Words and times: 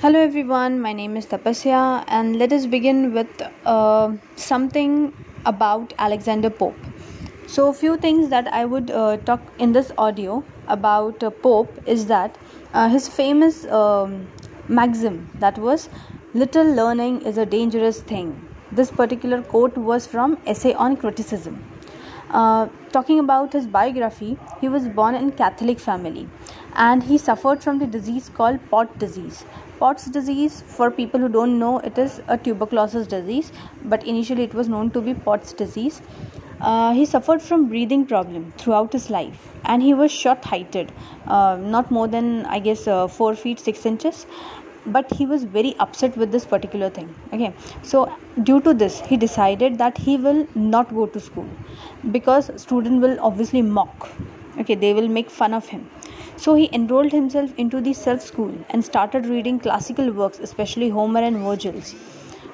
Hello 0.00 0.18
everyone, 0.18 0.80
my 0.80 0.92
name 0.92 1.16
is 1.16 1.26
Tapasya, 1.26 2.04
and 2.08 2.36
let 2.36 2.52
us 2.52 2.66
begin 2.66 3.14
with 3.14 3.42
uh, 3.64 4.12
something 4.36 5.12
about 5.46 5.92
Alexander 5.98 6.50
Pope. 6.50 6.76
So, 7.46 7.68
a 7.68 7.72
few 7.72 7.96
things 7.96 8.28
that 8.28 8.48
I 8.52 8.64
would 8.64 8.90
uh, 8.90 9.16
talk 9.18 9.40
in 9.58 9.72
this 9.72 9.92
audio 9.96 10.44
about 10.66 11.22
uh, 11.22 11.30
Pope 11.30 11.72
is 11.86 12.06
that 12.06 12.36
uh, 12.74 12.88
his 12.88 13.08
famous 13.08 13.64
um, 13.66 14.26
maxim 14.68 15.30
that 15.38 15.56
was 15.58 15.88
little 16.34 16.74
learning 16.74 17.22
is 17.22 17.38
a 17.38 17.46
dangerous 17.46 18.00
thing. 18.00 18.34
This 18.72 18.90
particular 18.90 19.42
quote 19.42 19.76
was 19.76 20.06
from 20.06 20.36
Essay 20.46 20.74
on 20.74 20.96
Criticism. 20.96 21.71
Uh, 22.32 22.66
talking 22.92 23.18
about 23.18 23.52
his 23.52 23.66
biography, 23.66 24.38
he 24.60 24.68
was 24.68 24.88
born 24.88 25.14
in 25.14 25.30
Catholic 25.32 25.78
family 25.78 26.28
and 26.74 27.02
he 27.02 27.18
suffered 27.18 27.62
from 27.62 27.78
the 27.78 27.86
disease 27.86 28.30
called 28.34 28.58
Pott 28.70 28.98
disease. 28.98 29.44
Pott's 29.78 30.06
disease, 30.06 30.62
for 30.66 30.90
people 30.90 31.20
who 31.20 31.28
don't 31.28 31.58
know, 31.58 31.78
it 31.80 31.98
is 31.98 32.22
a 32.28 32.38
tuberculosis 32.38 33.06
disease, 33.06 33.52
but 33.84 34.04
initially 34.06 34.44
it 34.44 34.54
was 34.54 34.68
known 34.68 34.90
to 34.92 35.00
be 35.00 35.12
Pott's 35.12 35.52
disease. 35.52 36.00
Uh, 36.60 36.92
he 36.92 37.04
suffered 37.04 37.42
from 37.42 37.68
breathing 37.68 38.06
problem 38.06 38.52
throughout 38.56 38.92
his 38.92 39.10
life 39.10 39.48
and 39.64 39.82
he 39.82 39.92
was 39.92 40.12
short 40.12 40.44
heighted 40.44 40.92
uh, 41.26 41.56
not 41.60 41.90
more 41.90 42.06
than 42.06 42.46
i 42.46 42.58
guess 42.60 42.86
uh, 42.86 43.08
4 43.08 43.34
feet 43.34 43.58
6 43.58 43.84
inches 43.86 44.26
but 44.86 45.10
he 45.12 45.26
was 45.26 45.44
very 45.44 45.74
upset 45.78 46.16
with 46.16 46.32
this 46.32 46.44
particular 46.44 46.90
thing 46.90 47.14
okay? 47.32 47.52
So 47.82 48.12
due 48.42 48.60
to 48.62 48.74
this 48.74 49.00
he 49.00 49.16
decided 49.16 49.78
that 49.78 49.96
he 49.98 50.16
will 50.16 50.46
not 50.54 50.94
go 50.94 51.06
to 51.06 51.20
school 51.20 51.48
because 52.10 52.50
student 52.60 53.00
will 53.00 53.18
obviously 53.20 53.62
mock 53.62 54.10
okay? 54.58 54.74
They 54.74 54.92
will 54.94 55.08
make 55.08 55.30
fun 55.30 55.54
of 55.54 55.66
him. 55.66 55.88
So 56.36 56.54
he 56.54 56.68
enrolled 56.72 57.12
himself 57.12 57.52
into 57.56 57.80
the 57.80 57.92
self 57.92 58.20
school 58.20 58.52
and 58.70 58.84
started 58.84 59.26
reading 59.26 59.60
classical 59.60 60.10
works 60.10 60.38
especially 60.40 60.88
homer 60.88 61.20
and 61.20 61.36
virgil's 61.38 61.94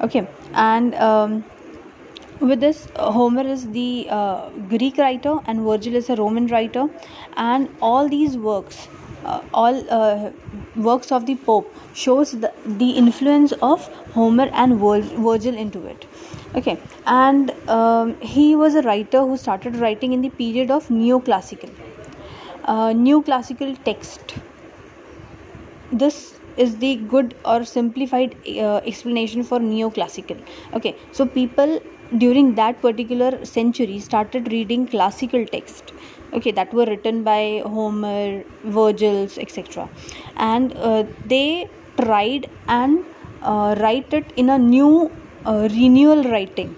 okay? 0.00 0.26
And 0.54 0.94
um, 0.96 1.44
with 2.40 2.60
this 2.60 2.88
uh, 2.96 3.10
homer 3.10 3.46
is 3.46 3.70
the 3.70 4.08
uh, 4.10 4.50
greek 4.68 4.98
writer 4.98 5.38
and 5.46 5.60
virgil 5.60 5.94
is 5.94 6.10
a 6.10 6.16
roman 6.16 6.46
writer 6.48 6.88
and 7.36 7.68
all 7.80 8.08
these 8.08 8.36
works 8.36 8.88
uh, 9.24 9.40
all 9.54 9.84
uh, 9.90 10.30
works 10.76 11.10
of 11.12 11.26
the 11.26 11.36
pope 11.36 11.74
shows 11.94 12.32
the, 12.32 12.52
the 12.66 12.90
influence 12.90 13.52
of 13.62 13.86
homer 14.12 14.48
and 14.52 14.78
virgil 14.78 15.56
into 15.56 15.84
it. 15.86 16.06
Okay 16.54 16.78
and 17.06 17.50
um, 17.68 18.18
he 18.20 18.56
was 18.56 18.74
a 18.74 18.82
writer 18.82 19.20
who 19.20 19.36
started 19.36 19.76
writing 19.76 20.12
in 20.12 20.20
the 20.20 20.30
period 20.30 20.70
of 20.70 20.88
neoclassical. 20.88 21.70
Uh, 22.64 22.88
neoclassical 22.90 23.76
text. 23.84 24.34
This 25.92 26.38
is 26.56 26.78
the 26.78 26.96
good 26.96 27.34
or 27.44 27.64
simplified 27.64 28.34
uh, 28.46 28.80
explanation 28.84 29.42
for 29.42 29.58
neoclassical. 29.58 30.40
Okay 30.74 30.96
so 31.12 31.26
people 31.26 31.80
during 32.18 32.54
that 32.54 32.80
particular 32.80 33.44
century 33.44 33.98
started 33.98 34.52
reading 34.52 34.86
classical 34.86 35.44
text 35.46 35.92
okay 36.36 36.52
that 36.60 36.72
were 36.78 36.86
written 36.86 37.22
by 37.22 37.62
homer 37.64 38.44
virgils 38.78 39.38
etc 39.38 39.88
and 40.36 40.72
uh, 40.76 41.04
they 41.24 41.68
tried 41.96 42.48
and 42.68 43.04
uh, 43.42 43.74
write 43.80 44.12
it 44.12 44.32
in 44.36 44.50
a 44.50 44.58
new 44.58 45.10
uh, 45.44 45.68
renewal 45.72 46.22
writing. 46.24 46.74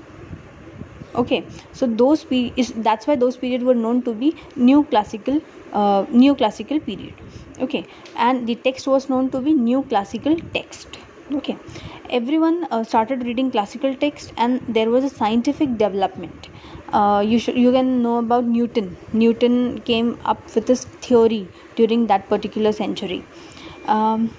Okay 1.14 1.44
so 1.72 1.86
those 1.86 2.24
pe- 2.24 2.52
is 2.56 2.72
that's 2.88 3.06
why 3.06 3.16
those 3.16 3.36
periods 3.36 3.64
were 3.64 3.74
known 3.74 4.02
to 4.02 4.12
be 4.12 4.36
new 4.56 4.84
classical 4.84 5.40
uh, 5.72 6.04
new 6.10 6.34
classical 6.34 6.80
period. 6.80 7.14
Okay 7.60 7.86
and 8.16 8.46
the 8.46 8.54
text 8.54 8.86
was 8.86 9.08
known 9.08 9.30
to 9.30 9.40
be 9.40 9.52
new 9.52 9.82
classical 9.82 10.36
text. 10.54 10.98
Okay 11.32 11.56
everyone 12.10 12.66
uh, 12.70 12.84
started 12.84 13.24
reading 13.24 13.50
classical 13.50 13.94
text 13.94 14.32
and 14.36 14.60
there 14.68 14.90
was 14.90 15.04
a 15.04 15.10
scientific 15.10 15.76
development 15.76 16.48
uh, 16.92 17.24
you 17.26 17.38
should 17.38 17.56
you 17.56 17.72
can 17.72 18.02
know 18.02 18.18
about 18.18 18.44
newton. 18.44 18.96
Newton 19.12 19.80
came 19.82 20.18
up 20.24 20.54
with 20.54 20.66
this 20.66 20.84
theory 21.08 21.48
during 21.76 22.06
that 22.08 22.28
particular 22.28 22.72
century. 22.72 23.24
Um, 23.86 24.30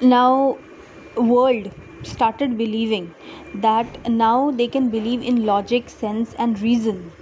now 0.00 0.58
world 1.16 1.70
started 2.02 2.56
believing 2.58 3.12
that 3.54 4.08
now 4.08 4.50
they 4.50 4.68
can 4.68 4.88
believe 4.90 5.22
in 5.22 5.44
logic 5.46 5.88
sense 5.88 6.34
and 6.34 6.60
reason. 6.60 7.12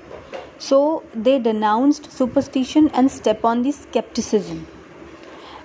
So 0.59 1.05
they 1.15 1.39
denounced 1.39 2.11
superstition 2.13 2.91
and 2.95 3.11
step 3.11 3.45
on 3.45 3.63
the 3.63 3.73
skepticism. 3.73 4.67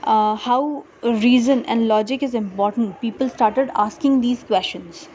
Uh, 0.04 0.36
how 0.36 0.86
reason 1.04 1.66
and 1.66 1.88
logic 1.88 2.24
is 2.24 2.34
important. 2.34 3.00
People 3.02 3.30
started 3.30 3.70
asking 3.76 4.22
these 4.22 4.44
questions 4.44 5.08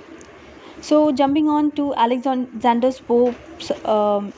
so, 0.82 1.12
jumping 1.12 1.48
on 1.48 1.70
to 1.72 1.94
Alexander 1.94 2.92
Pope's 3.06 3.70
um, 3.84 4.32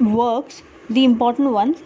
works, 0.00 0.62
the 0.88 1.04
important 1.04 1.50
ones. 1.50 1.82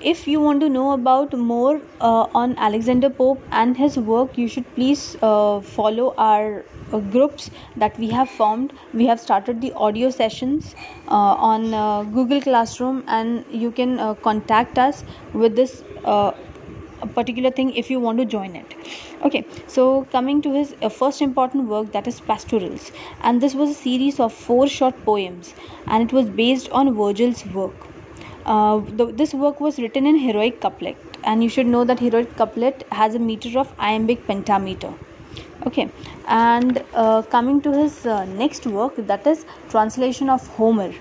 If 0.00 0.26
you 0.26 0.40
want 0.40 0.60
to 0.60 0.68
know 0.68 0.92
about 0.92 1.36
more 1.36 1.82
uh, 2.00 2.26
on 2.32 2.56
Alexander 2.56 3.10
Pope 3.10 3.42
and 3.50 3.76
his 3.76 3.98
work, 3.98 4.38
you 4.38 4.48
should 4.48 4.64
please 4.74 5.16
uh, 5.20 5.60
follow 5.60 6.14
our 6.16 6.64
uh, 6.92 7.00
groups 7.00 7.50
that 7.76 7.98
we 7.98 8.08
have 8.10 8.30
formed. 8.30 8.72
We 8.94 9.06
have 9.06 9.20
started 9.20 9.60
the 9.60 9.72
audio 9.74 10.08
sessions 10.08 10.74
uh, 11.08 11.34
on 11.50 11.74
uh, 11.74 12.04
Google 12.04 12.40
Classroom, 12.40 13.04
and 13.08 13.44
you 13.50 13.72
can 13.72 13.98
uh, 13.98 14.14
contact 14.14 14.78
us 14.78 15.04
with 15.34 15.54
this 15.54 15.82
particular 17.06 17.50
thing 17.50 17.74
if 17.74 17.90
you 17.90 18.00
want 18.00 18.18
to 18.18 18.24
join 18.24 18.56
it. 18.56 18.74
Okay 19.24 19.44
so 19.66 20.04
coming 20.12 20.40
to 20.42 20.52
his 20.52 20.74
uh, 20.82 20.88
first 20.88 21.22
important 21.22 21.68
work 21.68 21.92
that 21.92 22.06
is 22.06 22.20
pastorals. 22.20 22.92
And 23.22 23.40
this 23.40 23.54
was 23.54 23.70
a 23.70 23.74
series 23.74 24.20
of 24.20 24.32
four 24.32 24.68
short 24.68 25.04
poems 25.04 25.54
and 25.86 26.02
it 26.02 26.12
was 26.12 26.28
based 26.28 26.70
on 26.70 26.94
virgil's 26.94 27.44
work. 27.46 27.74
Uh, 28.46 28.78
the, 28.78 29.06
this 29.06 29.34
work 29.34 29.60
was 29.60 29.78
written 29.78 30.06
in 30.06 30.16
heroic 30.16 30.60
couplet 30.60 30.96
and 31.24 31.42
you 31.42 31.48
should 31.48 31.66
know 31.66 31.84
that 31.84 32.00
heroic 32.00 32.34
couplet 32.36 32.86
has 32.92 33.14
a 33.14 33.18
meter 33.18 33.58
of 33.58 33.72
iambic 33.78 34.26
pentameter. 34.26 34.92
Okay 35.66 35.90
and 36.26 36.82
uh, 36.94 37.22
coming 37.22 37.60
to 37.60 37.72
his 37.72 38.06
uh, 38.06 38.24
next 38.24 38.66
work 38.66 38.94
that 38.96 39.26
is 39.26 39.44
translation 39.68 40.28
of 40.30 40.46
homer. 40.48 40.92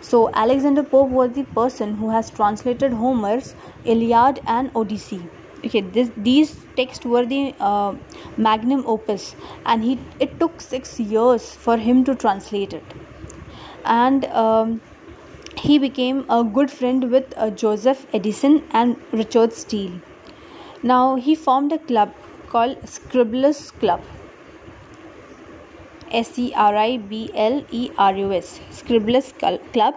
So 0.00 0.30
alexander 0.34 0.82
pope 0.82 1.10
was 1.10 1.32
the 1.32 1.44
person 1.44 1.94
who 1.94 2.10
has 2.10 2.30
translated 2.30 2.92
homer's 2.92 3.54
iliad 3.84 4.40
and 4.46 4.70
odyssey 4.74 5.22
okay 5.64 5.80
this 5.80 6.10
these 6.16 6.54
texts 6.76 7.04
were 7.04 7.24
the 7.26 7.54
uh, 7.60 7.94
magnum 8.36 8.84
opus 8.86 9.34
and 9.66 9.84
he 9.84 9.98
it 10.20 10.38
took 10.40 10.60
6 10.60 10.98
years 11.00 11.50
for 11.66 11.76
him 11.76 12.04
to 12.04 12.14
translate 12.14 12.72
it 12.72 12.96
and 13.84 14.24
um, 14.46 14.80
he 15.56 15.78
became 15.78 16.24
a 16.30 16.42
good 16.42 16.70
friend 16.70 17.10
with 17.10 17.34
uh, 17.36 17.50
Joseph 17.50 18.06
Addison 18.14 18.62
and 18.70 18.96
Richard 19.12 19.52
Steele. 19.52 20.00
Now 20.82 21.16
he 21.16 21.34
formed 21.34 21.72
a 21.72 21.78
club 21.78 22.12
called 22.48 22.78
Scriblerus 22.82 23.72
Club. 23.78 24.02
S 26.10 26.32
C 26.32 26.52
R 26.54 26.76
I 26.76 26.96
B 26.96 27.30
L 27.34 27.64
E 27.70 27.90
R 27.96 28.14
U 28.16 28.32
S 28.32 28.60
Scriblerus 28.70 29.32
Club 29.72 29.94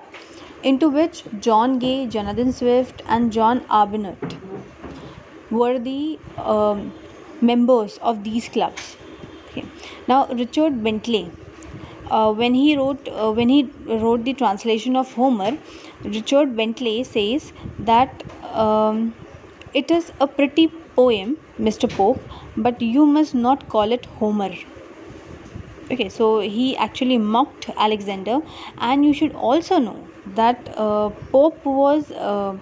into 0.64 0.90
which 0.90 1.24
John 1.40 1.78
Gay, 1.80 2.08
Jonathan 2.08 2.52
Swift 2.52 3.02
and 3.08 3.32
John 3.32 3.62
Arbuthnot 3.62 4.45
were 5.52 5.78
the 5.80 6.20
um, 6.38 6.92
members 7.42 7.98
of 8.02 8.24
these 8.24 8.48
clubs 8.50 8.96
okay. 9.50 9.66
now 10.08 10.26
richard 10.28 10.84
bentley 10.84 11.30
uh, 12.10 12.32
when 12.34 12.54
he 12.54 12.76
wrote 12.78 13.08
uh, 13.08 13.32
when 13.32 13.50
he 13.50 13.70
wrote 13.86 14.24
the 14.24 14.34
translation 14.34 14.96
of 14.96 15.12
homer 15.14 15.58
richard 16.04 16.56
bentley 16.56 17.04
says 17.04 17.52
that 17.80 18.24
um, 18.54 19.14
it 19.74 19.92
is 19.92 20.12
a 20.20 20.28
pretty 20.28 20.68
poem 20.96 21.38
mr 21.60 21.90
pope 21.98 22.22
but 22.58 22.82
you 22.82 23.06
must 23.06 23.36
not 23.36 23.68
call 23.70 23.92
it 23.92 24.06
homer 24.22 24.52
okay 25.92 26.10
so 26.10 26.40
he 26.40 26.76
actually 26.78 27.18
mocked 27.18 27.70
alexander 27.78 28.40
and 28.78 29.06
you 29.06 29.14
should 29.14 29.34
also 29.34 29.78
know 29.80 30.08
that 30.26 30.70
uh, 30.78 31.10
pope 31.32 31.66
was 31.66 32.12
uh, 32.12 32.58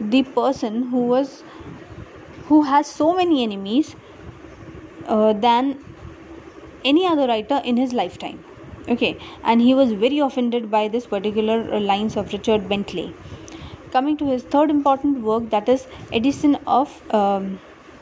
the 0.00 0.22
person 0.22 0.82
who 0.84 1.02
was 1.06 1.42
who 2.48 2.62
has 2.62 2.86
so 2.86 3.14
many 3.14 3.42
enemies 3.42 3.94
uh, 5.06 5.32
than 5.32 5.78
any 6.84 7.06
other 7.06 7.26
writer 7.26 7.60
in 7.64 7.76
his 7.76 7.92
lifetime. 7.92 8.42
Okay 8.88 9.18
and 9.42 9.60
he 9.60 9.74
was 9.74 9.92
very 9.92 10.18
offended 10.20 10.70
by 10.70 10.86
this 10.88 11.06
particular 11.06 11.56
uh, 11.74 11.80
lines 11.80 12.16
of 12.16 12.32
richard 12.32 12.68
bentley. 12.68 13.14
Coming 13.90 14.16
to 14.18 14.28
his 14.30 14.42
third 14.42 14.70
important 14.70 15.20
work 15.22 15.50
that 15.50 15.68
is 15.68 15.86
edition 16.12 16.56
of 16.66 17.02
um, 17.14 17.58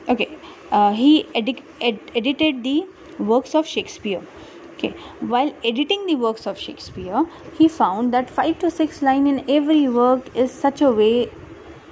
okay 0.08 0.38
uh, 0.72 0.92
he 0.92 1.26
edi- 1.34 1.62
ed- 1.80 2.10
edited 2.14 2.62
the 2.64 2.84
works 3.18 3.54
of 3.54 3.66
shakespeare. 3.66 4.22
Okay 4.74 4.94
while 5.20 5.54
editing 5.64 6.06
the 6.06 6.16
works 6.16 6.46
of 6.46 6.58
shakespeare 6.58 7.24
he 7.54 7.68
found 7.68 8.12
that 8.12 8.28
5 8.28 8.58
to 8.58 8.70
6 8.70 9.00
line 9.02 9.26
in 9.26 9.42
every 9.48 9.88
work 9.88 10.28
is 10.36 10.52
such 10.52 10.82
a 10.82 10.90
way 10.90 11.30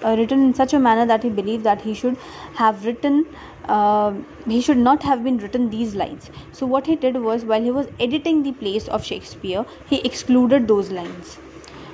uh, 0.05 0.17
written 0.19 0.45
in 0.45 0.55
such 0.55 0.73
a 0.73 0.79
manner 0.79 1.07
that 1.07 1.23
he 1.23 1.31
believed 1.31 1.65
that 1.65 1.81
he 1.83 1.95
should 1.95 2.17
have 2.55 2.85
written 2.85 3.27
uh, 3.67 4.13
he 4.47 4.61
should 4.61 4.79
not 4.79 5.03
have 5.05 5.23
been 5.23 5.39
written 5.39 5.71
these 5.71 5.95
lines. 5.95 6.31
So 6.53 6.67
what 6.67 6.87
he 6.87 6.97
did 6.97 7.17
was 7.23 7.45
while 7.45 7.63
he 7.63 7.71
was 7.71 7.87
editing 8.01 8.43
the 8.43 8.53
plays 8.53 8.89
of 8.89 9.05
shakespeare 9.05 9.65
he 9.87 10.01
excluded 10.01 10.67
those 10.67 10.91
lines. 10.91 11.39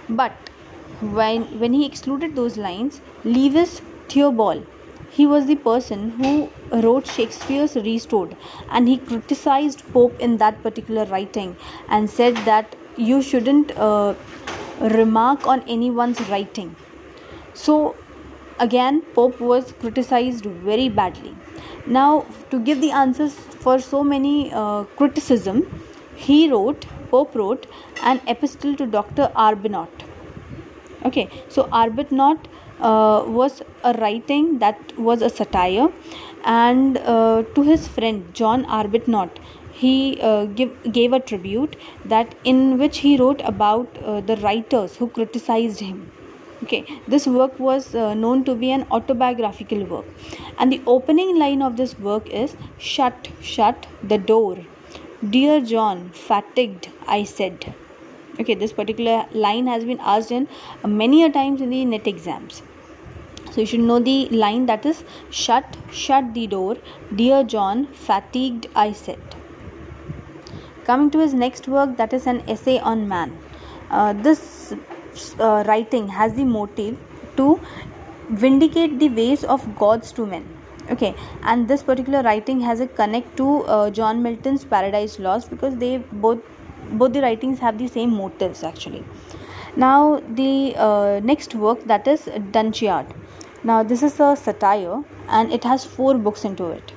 But 0.08 0.32
when 1.00 1.42
when 1.60 1.72
he 1.72 1.86
excluded 1.86 2.34
those 2.34 2.56
lines 2.56 3.00
lewis 3.24 3.80
theobald 4.08 4.66
he 5.10 5.26
was 5.26 5.46
the 5.46 5.54
person 5.66 6.10
who 6.18 6.32
wrote 6.82 7.06
shakespeare's 7.06 7.76
restored 7.76 8.36
and 8.70 8.88
he 8.88 8.96
criticized 8.98 9.84
pope 9.92 10.18
in 10.20 10.36
that 10.38 10.60
particular 10.62 11.04
writing 11.06 11.56
and 11.88 12.10
said 12.10 12.34
that 12.38 12.74
you 12.96 13.22
shouldn't 13.22 13.70
uh, 13.78 14.14
remark 14.80 15.46
on 15.46 15.62
anyone's 15.68 16.20
writing 16.28 16.74
so 17.64 17.76
again 18.66 19.00
pope 19.14 19.40
was 19.40 19.72
criticized 19.80 20.44
very 20.68 20.88
badly. 20.88 21.34
Now 21.86 22.26
to 22.50 22.60
give 22.60 22.80
the 22.80 22.90
answers 22.90 23.34
for 23.64 23.78
so 23.78 24.02
many 24.04 24.52
uh, 24.52 24.84
criticism 25.00 25.62
he 26.16 26.38
wrote 26.50 26.86
pope 27.10 27.34
wrote 27.34 27.66
an 28.02 28.20
epistle 28.26 28.76
to 28.76 28.86
dr 28.86 29.30
arbuthnot. 29.46 30.06
Okay 31.04 31.28
so 31.48 31.64
arbuthnot 31.82 32.46
uh, 32.80 33.24
was 33.26 33.62
a 33.84 33.92
writing 33.94 34.58
that 34.58 34.96
was 34.96 35.22
a 35.22 35.30
satire 35.30 35.88
and 36.44 36.98
uh, 36.98 37.42
to 37.54 37.62
his 37.62 37.88
friend 37.88 38.34
john 38.34 38.64
arbuthnot 38.66 39.40
he 39.72 40.20
uh, 40.20 40.44
give, 40.46 40.92
gave 40.92 41.12
a 41.12 41.20
tribute 41.20 41.76
that 42.04 42.34
in 42.44 42.78
which 42.78 42.98
he 42.98 43.16
wrote 43.16 43.40
about 43.44 43.98
uh, 44.04 44.20
the 44.20 44.36
writers 44.36 44.96
who 44.96 45.08
criticized 45.08 45.80
him 45.80 46.10
okay 46.62 47.00
this 47.06 47.26
work 47.26 47.58
was 47.58 47.94
uh, 47.94 48.14
known 48.14 48.44
to 48.44 48.54
be 48.54 48.70
an 48.72 48.86
autobiographical 48.90 49.84
work. 49.84 50.06
And 50.58 50.72
the 50.72 50.80
opening 50.86 51.38
line 51.38 51.62
of 51.62 51.76
this 51.76 51.98
work 51.98 52.28
is 52.28 52.56
shut 52.78 53.28
shut 53.40 53.86
the 54.02 54.18
door. 54.18 54.58
Dear 55.36 55.60
john 55.60 56.10
fatigued 56.10 56.88
i 57.06 57.22
said. 57.24 57.72
Okay 58.40 58.54
this 58.54 58.72
particular 58.72 59.26
line 59.32 59.66
has 59.66 59.84
been 59.84 60.00
asked 60.00 60.32
in 60.32 60.48
uh, 60.82 60.88
many 60.88 61.22
a 61.24 61.30
times 61.30 61.60
in 61.60 61.70
the 61.70 61.84
net 61.84 62.06
exams. 62.06 62.62
So 63.52 63.60
you 63.60 63.66
should 63.66 63.80
know 63.80 63.98
the 63.98 64.28
line 64.28 64.66
that 64.66 64.84
is 64.84 65.04
shut 65.30 65.76
shut 65.92 66.34
the 66.34 66.46
door. 66.46 66.76
Dear 67.14 67.44
john 67.44 67.86
fatigued 68.08 68.68
i 68.74 68.92
said. 68.92 69.18
Coming 70.84 71.10
to 71.10 71.18
his 71.18 71.34
next 71.34 71.68
work 71.68 71.96
that 71.96 72.12
is 72.12 72.26
an 72.26 72.42
essay 72.48 72.78
on 72.78 73.08
man. 73.08 73.38
Uh, 73.90 74.12
this 74.12 74.74
uh, 75.38 75.64
writing 75.66 76.08
has 76.08 76.34
the 76.34 76.44
motive 76.44 76.96
to 77.36 77.60
vindicate 78.30 78.98
the 78.98 79.08
ways 79.08 79.44
of 79.44 79.66
gods 79.78 80.12
to 80.12 80.26
men. 80.26 80.46
Okay 80.90 81.14
and 81.42 81.68
this 81.68 81.82
particular 81.82 82.22
writing 82.22 82.60
has 82.60 82.80
a 82.80 82.86
connect 82.86 83.36
to 83.36 83.62
uh, 83.64 83.90
john 83.90 84.22
milton's 84.22 84.64
paradise 84.64 85.18
lost 85.18 85.50
because 85.50 85.76
they 85.76 85.98
both 86.26 86.38
both 86.92 87.12
the 87.12 87.20
writings 87.20 87.58
have 87.58 87.76
the 87.78 87.88
same 87.88 88.10
motives 88.10 88.62
actually. 88.64 89.04
Now 89.76 90.20
the 90.28 90.74
uh, 90.76 91.20
next 91.22 91.54
work 91.54 91.84
that 91.84 92.08
is 92.08 92.22
dunciad 92.56 93.12
now 93.64 93.82
this 93.82 94.02
is 94.02 94.20
a 94.20 94.34
satire 94.36 95.02
and 95.28 95.52
it 95.52 95.64
has 95.64 95.84
four 95.84 96.14
books 96.14 96.44
into 96.44 96.70
it 96.70 96.92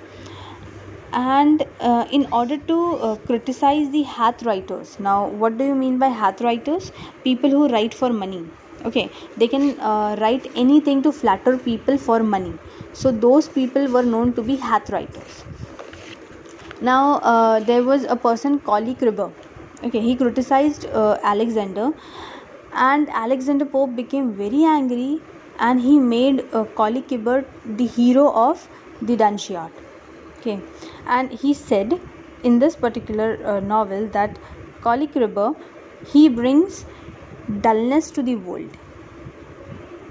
and 1.13 1.65
uh, 1.79 2.05
in 2.11 2.25
order 2.31 2.57
to 2.57 2.95
uh, 2.95 3.15
criticize 3.27 3.89
the 3.91 4.03
hack 4.03 4.41
writers 4.43 4.97
now 4.99 5.27
what 5.27 5.57
do 5.57 5.65
you 5.65 5.75
mean 5.75 5.97
by 5.97 6.07
hack 6.07 6.39
writers? 6.39 6.91
People 7.23 7.49
who 7.49 7.67
write 7.67 7.93
for 7.93 8.11
money 8.13 8.45
okay? 8.85 9.11
They 9.37 9.47
can 9.47 9.79
uh, 9.79 10.15
write 10.19 10.49
anything 10.55 11.01
to 11.03 11.11
flatter 11.11 11.57
people 11.57 11.97
for 11.97 12.23
money. 12.23 12.53
So 12.93 13.11
those 13.11 13.47
people 13.47 13.87
were 13.87 14.03
known 14.03 14.33
to 14.33 14.41
be 14.41 14.55
hack 14.55 14.89
writers. 14.89 15.43
Now 16.81 17.15
uh, 17.19 17.59
there 17.59 17.83
was 17.83 18.03
a 18.05 18.15
person 18.15 18.59
Colley 18.59 18.95
Cibber 18.95 19.31
okay? 19.83 20.01
He 20.01 20.15
criticized 20.15 20.85
uh, 20.87 21.17
alexander. 21.23 21.91
And 22.73 23.09
alexander 23.09 23.65
pope 23.65 23.95
became 23.95 24.33
very 24.33 24.63
angry 24.63 25.21
and 25.59 25.81
he 25.81 25.99
made 25.99 26.45
uh, 26.53 26.63
Colley 26.75 27.03
Cibber 27.07 27.45
the 27.65 27.85
hero 27.85 28.31
of 28.31 28.67
the 29.01 29.17
dunciad 29.17 29.71
okay. 30.41 30.63
And 31.05 31.31
he 31.31 31.53
said 31.53 31.93
in 32.43 32.59
this 32.59 32.75
particular 32.75 33.37
uh, 33.45 33.59
novel 33.59 34.09
that 34.09 34.39
Colley 34.81 35.09
Cibber 35.11 35.53
he 36.03 36.27
brings 36.29 36.85
dullness 37.61 38.11
to 38.11 38.23
the 38.23 38.35
world. 38.35 38.77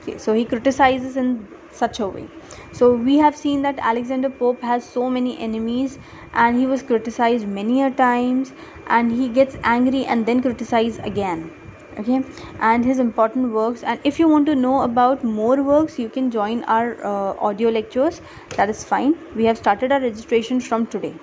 Okay 0.03 0.19
so 0.19 0.33
he 0.35 0.45
criticizes 0.45 1.17
in 1.17 1.49
such 1.71 2.01
a 2.01 2.09
way. 2.09 2.33
So 2.73 2.95
we 2.97 3.17
have 3.19 3.37
seen 3.37 3.63
that 3.63 3.79
alexander 3.79 4.29
pope 4.29 4.63
has 4.63 4.93
so 4.93 5.09
many 5.09 5.39
enemies 5.39 5.99
and 6.35 6.57
he 6.57 6.67
was 6.67 6.83
criticized 6.83 7.47
many 7.47 7.81
a 7.83 7.91
times 7.91 8.53
and 8.87 9.13
he 9.13 9.29
gets 9.31 9.57
angry 9.63 10.05
and 10.05 10.27
then 10.27 10.43
criticize 10.43 10.99
again 10.99 11.53
okay 12.01 12.23
and 12.61 12.85
his 12.85 12.99
important 12.99 13.53
works. 13.53 13.83
And 13.83 14.01
if 14.05 14.19
you 14.19 14.29
want 14.29 14.47
to 14.47 14.55
know 14.55 14.83
about 14.83 15.25
more 15.25 15.63
works 15.63 15.99
you 15.99 16.09
can 16.09 16.31
join 16.31 16.65
our 16.65 16.95
uh, 17.05 17.35
audio 17.51 17.71
lectures. 17.71 18.21
That 18.57 18.69
is 18.71 18.85
fine. 18.85 19.15
We 19.35 19.45
have 19.47 19.59
started 19.59 19.93
our 19.93 20.01
registration 20.01 20.61
from 20.61 20.87
today. 20.87 21.15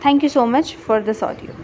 Thank 0.00 0.22
you 0.22 0.28
so 0.28 0.46
much 0.46 0.74
for 0.74 1.00
this 1.00 1.22
audio 1.22 1.54